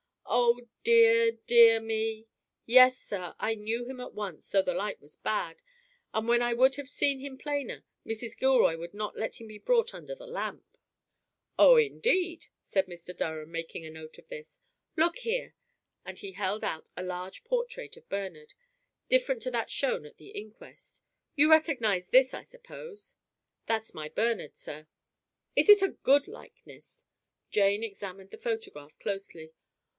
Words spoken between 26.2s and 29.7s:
likeness?" Jane examined the photograph closely.